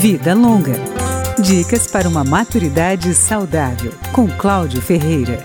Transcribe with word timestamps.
Vida 0.00 0.32
Longa. 0.32 0.72
Dicas 1.38 1.86
para 1.86 2.08
uma 2.08 2.24
maturidade 2.24 3.12
saudável, 3.12 3.92
com 4.14 4.26
Cláudio 4.26 4.80
Ferreira. 4.80 5.44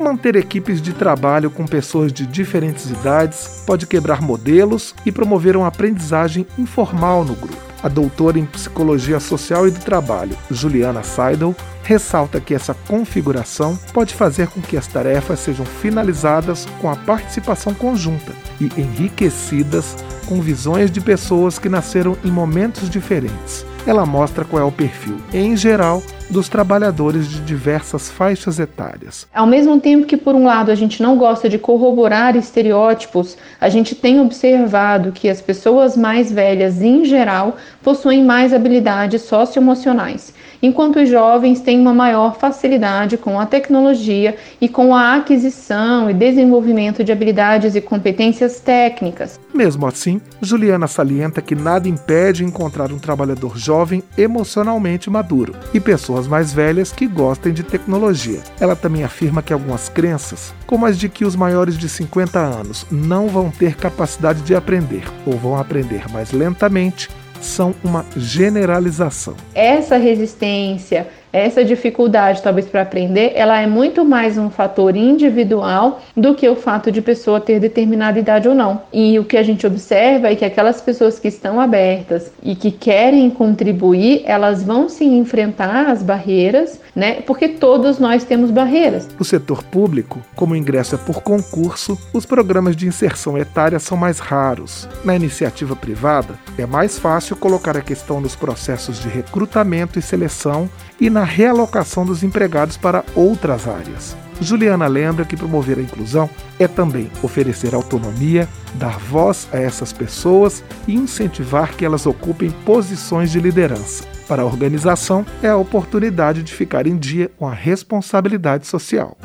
Manter 0.00 0.36
equipes 0.36 0.80
de 0.80 0.94
trabalho 0.94 1.50
com 1.50 1.66
pessoas 1.66 2.10
de 2.10 2.26
diferentes 2.26 2.88
idades 2.88 3.64
pode 3.66 3.86
quebrar 3.86 4.22
modelos 4.22 4.94
e 5.04 5.12
promover 5.12 5.58
uma 5.58 5.66
aprendizagem 5.66 6.46
informal 6.56 7.22
no 7.22 7.34
grupo. 7.34 7.60
A 7.82 7.88
doutora 7.88 8.38
em 8.38 8.46
Psicologia 8.46 9.20
Social 9.20 9.68
e 9.68 9.70
do 9.70 9.80
Trabalho, 9.80 10.38
Juliana 10.50 11.02
Seidel, 11.02 11.54
ressalta 11.82 12.40
que 12.40 12.54
essa 12.54 12.72
configuração 12.72 13.78
pode 13.92 14.14
fazer 14.14 14.48
com 14.48 14.62
que 14.62 14.78
as 14.78 14.86
tarefas 14.86 15.40
sejam 15.40 15.66
finalizadas 15.66 16.66
com 16.80 16.90
a 16.90 16.96
participação 16.96 17.74
conjunta 17.74 18.32
e 18.58 18.64
enriquecidas 18.80 19.94
com 20.28 20.42
visões 20.42 20.90
de 20.90 21.00
pessoas 21.00 21.58
que 21.58 21.70
nasceram 21.70 22.16
em 22.22 22.30
momentos 22.30 22.90
diferentes. 22.90 23.64
Ela 23.88 24.04
mostra 24.04 24.44
qual 24.44 24.62
é 24.62 24.66
o 24.66 24.70
perfil, 24.70 25.16
em 25.32 25.56
geral, 25.56 26.02
dos 26.28 26.46
trabalhadores 26.46 27.26
de 27.26 27.40
diversas 27.40 28.10
faixas 28.10 28.58
etárias. 28.58 29.26
Ao 29.34 29.46
mesmo 29.46 29.80
tempo 29.80 30.06
que, 30.06 30.14
por 30.14 30.34
um 30.34 30.44
lado, 30.44 30.70
a 30.70 30.74
gente 30.74 31.02
não 31.02 31.16
gosta 31.16 31.48
de 31.48 31.56
corroborar 31.56 32.36
estereótipos, 32.36 33.38
a 33.58 33.70
gente 33.70 33.94
tem 33.94 34.20
observado 34.20 35.10
que 35.10 35.26
as 35.26 35.40
pessoas 35.40 35.96
mais 35.96 36.30
velhas, 36.30 36.82
em 36.82 37.06
geral, 37.06 37.56
possuem 37.82 38.22
mais 38.22 38.52
habilidades 38.52 39.22
socioemocionais 39.22 40.34
enquanto 40.60 40.98
os 40.98 41.08
jovens 41.08 41.60
têm 41.60 41.78
uma 41.80 41.94
maior 41.94 42.36
facilidade 42.36 43.16
com 43.16 43.38
a 43.38 43.46
tecnologia 43.46 44.36
e 44.60 44.68
com 44.68 44.92
a 44.94 45.14
aquisição 45.14 46.10
e 46.10 46.14
desenvolvimento 46.14 47.04
de 47.04 47.12
habilidades 47.12 47.76
e 47.76 47.80
competências 47.80 48.58
técnicas. 48.58 49.38
Mesmo 49.54 49.86
assim, 49.86 50.20
Juliana 50.42 50.86
salienta 50.86 51.40
que 51.40 51.54
nada 51.54 51.88
impede 51.88 52.44
encontrar 52.44 52.92
um 52.92 52.98
trabalhador 52.98 53.56
jovem 53.56 53.77
emocionalmente 54.16 55.10
maduro 55.10 55.54
e 55.72 55.80
pessoas 55.80 56.26
mais 56.26 56.52
velhas 56.52 56.92
que 56.92 57.06
gostem 57.06 57.52
de 57.52 57.62
tecnologia. 57.62 58.40
Ela 58.60 58.74
também 58.74 59.04
afirma 59.04 59.42
que 59.42 59.52
algumas 59.52 59.88
crenças, 59.88 60.54
como 60.66 60.86
as 60.86 60.98
de 60.98 61.08
que 61.08 61.24
os 61.24 61.36
maiores 61.36 61.76
de 61.76 61.88
50 61.88 62.38
anos 62.38 62.86
não 62.90 63.28
vão 63.28 63.50
ter 63.50 63.76
capacidade 63.76 64.42
de 64.42 64.54
aprender 64.54 65.04
ou 65.26 65.36
vão 65.36 65.56
aprender 65.56 66.08
mais 66.10 66.32
lentamente, 66.32 67.08
são 67.40 67.74
uma 67.84 68.04
generalização. 68.16 69.34
Essa 69.54 69.96
resistência, 69.96 71.08
essa 71.38 71.64
dificuldade, 71.64 72.42
talvez, 72.42 72.66
para 72.66 72.82
aprender, 72.82 73.32
ela 73.34 73.60
é 73.60 73.66
muito 73.66 74.04
mais 74.04 74.36
um 74.36 74.50
fator 74.50 74.96
individual 74.96 76.00
do 76.16 76.34
que 76.34 76.48
o 76.48 76.56
fato 76.56 76.90
de 76.90 77.00
pessoa 77.00 77.40
ter 77.40 77.60
determinada 77.60 78.18
idade 78.18 78.48
ou 78.48 78.54
não. 78.54 78.82
E 78.92 79.18
o 79.18 79.24
que 79.24 79.36
a 79.36 79.42
gente 79.42 79.66
observa 79.66 80.28
é 80.28 80.34
que 80.34 80.44
aquelas 80.44 80.80
pessoas 80.80 81.18
que 81.18 81.28
estão 81.28 81.60
abertas 81.60 82.30
e 82.42 82.54
que 82.54 82.70
querem 82.70 83.30
contribuir, 83.30 84.22
elas 84.24 84.62
vão 84.62 84.88
se 84.88 85.04
enfrentar 85.04 85.88
às 85.88 86.02
barreiras, 86.02 86.80
né? 86.94 87.20
Porque 87.22 87.48
todos 87.48 87.98
nós 87.98 88.24
temos 88.24 88.50
barreiras. 88.50 89.08
No 89.18 89.24
setor 89.24 89.62
público, 89.62 90.20
como 90.34 90.54
o 90.54 90.56
ingresso 90.56 90.94
é 90.94 90.98
por 90.98 91.22
concurso, 91.22 91.98
os 92.12 92.26
programas 92.26 92.76
de 92.76 92.86
inserção 92.86 93.36
etária 93.38 93.78
são 93.78 93.96
mais 93.96 94.18
raros. 94.18 94.88
Na 95.04 95.14
iniciativa 95.14 95.76
privada, 95.76 96.34
é 96.56 96.66
mais 96.66 96.98
fácil 96.98 97.36
colocar 97.36 97.76
a 97.76 97.82
questão 97.82 98.20
nos 98.20 98.34
processos 98.34 99.00
de 99.00 99.08
recrutamento 99.08 99.98
e 99.98 100.02
seleção 100.02 100.68
e 101.00 101.08
na 101.08 101.24
realocação 101.28 102.04
dos 102.04 102.22
empregados 102.22 102.76
para 102.76 103.04
outras 103.14 103.68
áreas. 103.68 104.16
Juliana 104.40 104.86
lembra 104.86 105.24
que 105.24 105.36
promover 105.36 105.78
a 105.78 105.82
inclusão 105.82 106.30
é 106.58 106.68
também 106.68 107.10
oferecer 107.22 107.74
autonomia, 107.74 108.48
dar 108.74 108.98
voz 108.98 109.48
a 109.52 109.58
essas 109.58 109.92
pessoas 109.92 110.62
e 110.86 110.94
incentivar 110.94 111.74
que 111.74 111.84
elas 111.84 112.06
ocupem 112.06 112.50
posições 112.50 113.30
de 113.30 113.40
liderança. 113.40 114.04
Para 114.28 114.42
a 114.42 114.46
organização, 114.46 115.24
é 115.42 115.48
a 115.48 115.56
oportunidade 115.56 116.42
de 116.42 116.52
ficar 116.52 116.86
em 116.86 116.96
dia 116.96 117.30
com 117.36 117.48
a 117.48 117.54
responsabilidade 117.54 118.66
social. 118.66 119.16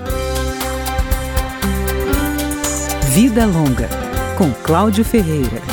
Vida 3.10 3.46
Longa, 3.46 3.90
com 4.38 4.50
Cláudio 4.64 5.06
Ferreira. 5.06 5.73